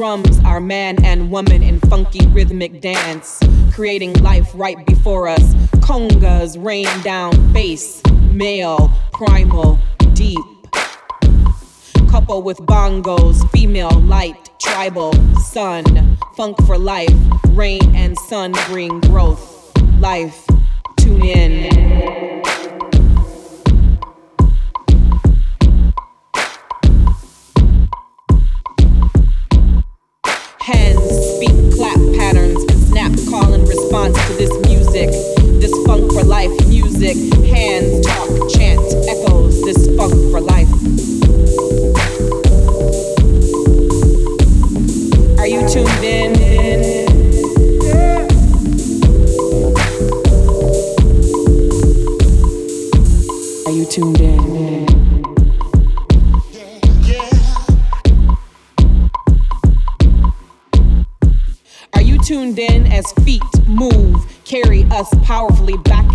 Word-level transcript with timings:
Drums 0.00 0.40
are 0.46 0.60
man 0.60 1.04
and 1.04 1.30
woman 1.30 1.62
in 1.62 1.78
funky 1.78 2.26
rhythmic 2.28 2.80
dance, 2.80 3.38
creating 3.70 4.14
life 4.22 4.50
right 4.54 4.86
before 4.86 5.28
us. 5.28 5.52
Congas 5.84 6.56
rain 6.56 6.86
down 7.02 7.52
bass, 7.52 8.00
male, 8.32 8.90
primal, 9.12 9.78
deep. 10.14 10.38
Couple 12.08 12.40
with 12.40 12.56
bongos, 12.60 13.46
female, 13.50 14.00
light, 14.00 14.48
tribal, 14.58 15.12
sun, 15.38 16.16
funk 16.34 16.56
for 16.64 16.78
life, 16.78 17.14
rain 17.50 17.94
and 17.94 18.18
sun 18.20 18.52
bring 18.68 19.00
growth, 19.00 19.70
life. 19.98 20.46
Tune 20.96 21.26
in. 21.26 22.39
Music. 35.00 35.60
This 35.60 35.72
funk 35.86 36.12
for 36.12 36.24
life 36.24 36.50
music. 36.66 37.16
Hands 37.44 38.06
talk, 38.06 38.50
chant, 38.50 38.80
echoes 39.08 39.62
this 39.62 39.86
funk 39.96 40.12
for 40.30 40.40
life. 40.40 40.49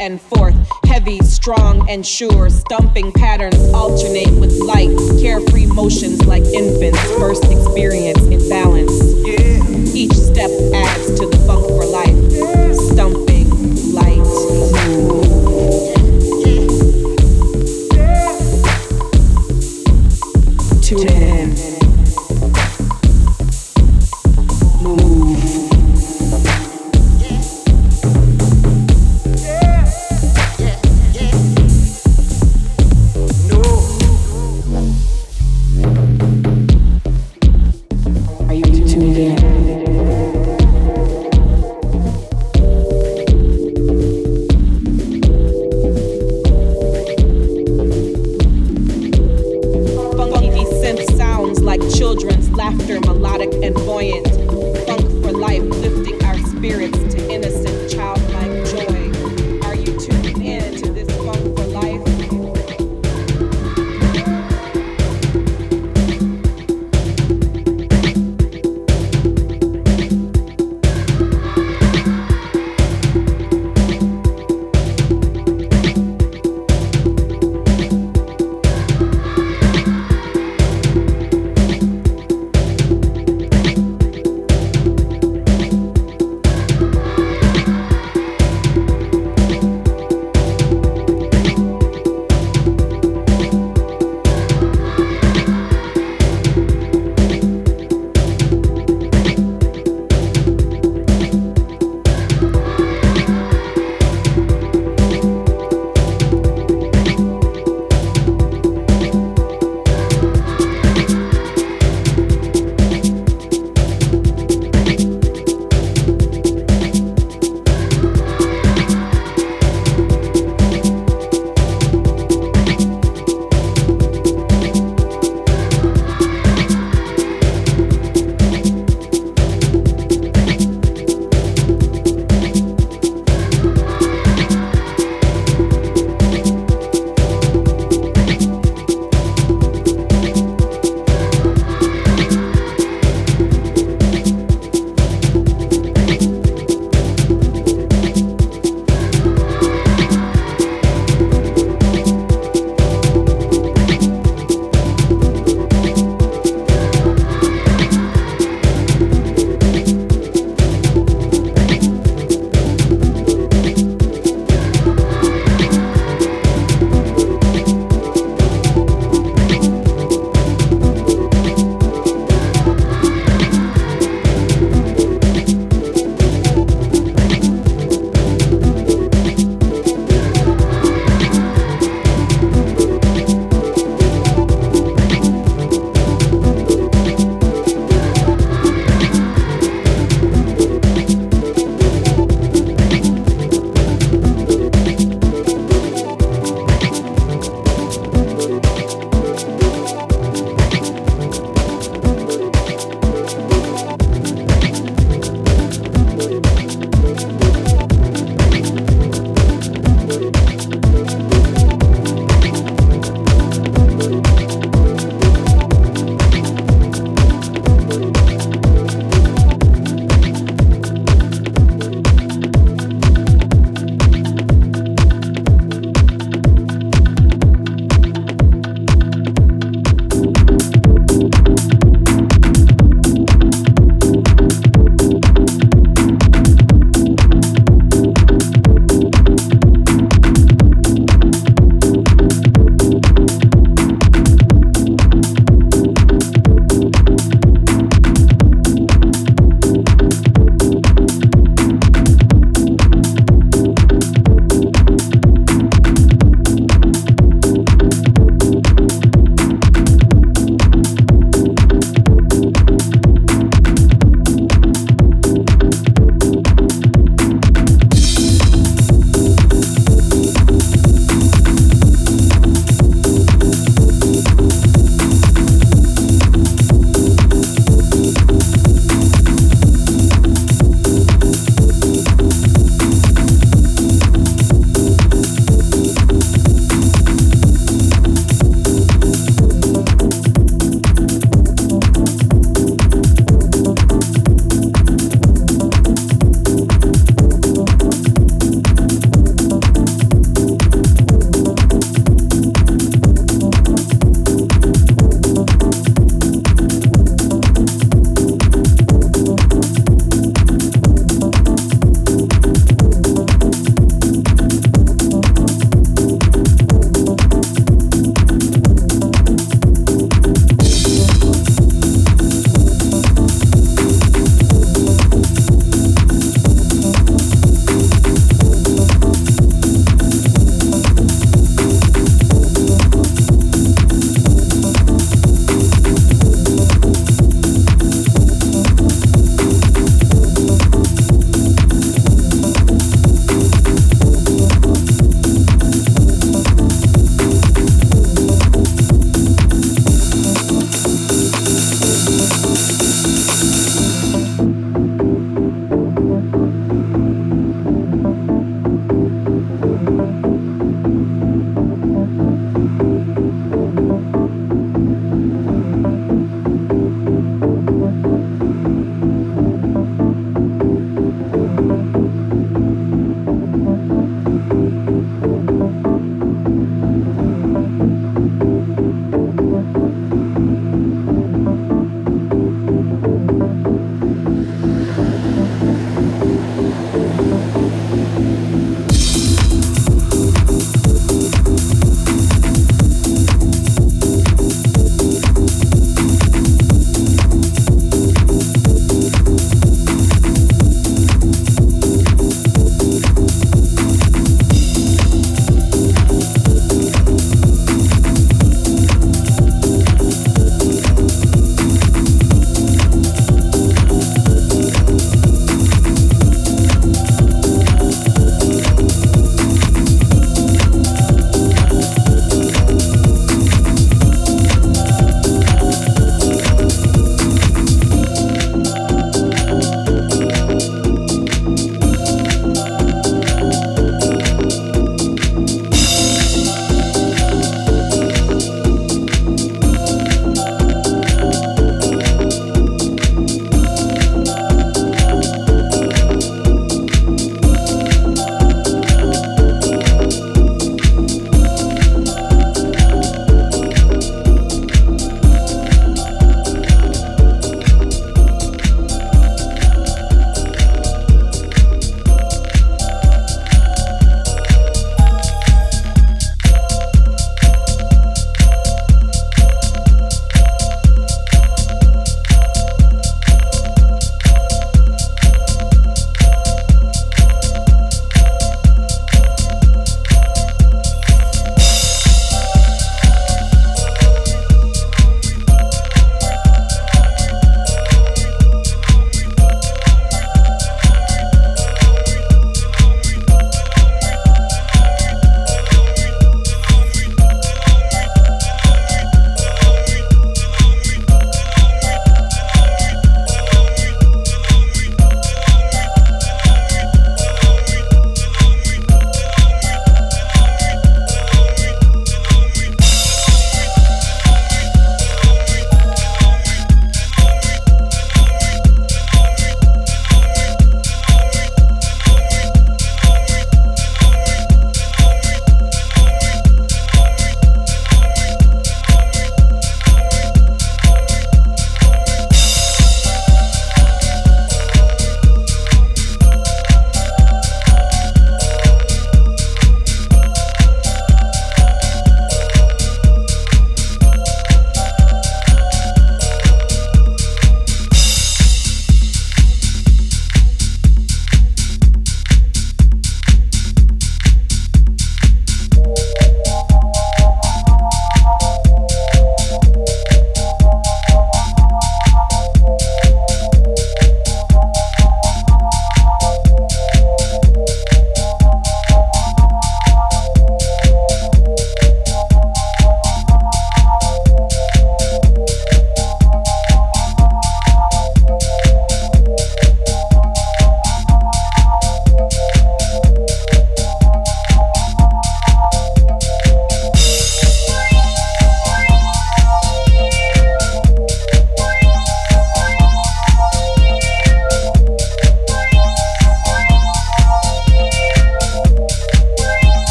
And 0.00 0.20
forth, 0.20 0.54
heavy, 0.86 1.18
strong, 1.20 1.88
and 1.88 2.06
sure, 2.06 2.50
stumping 2.50 3.12
patterns 3.12 3.58
alternate 3.72 4.32
with 4.40 4.52
light, 4.62 4.90
carefree 5.20 5.66
motions 5.66 6.24
like 6.26 6.44
infants' 6.44 7.00
first 7.18 7.44
experience 7.44 8.22
in 8.26 8.48
balance. 8.48 8.92
Each 9.94 10.12
step 10.12 10.50
adds 10.74 11.18
to 11.18 11.26
the 11.26 11.42
funk 11.46 11.66
for 11.66 11.86
life, 11.86 12.65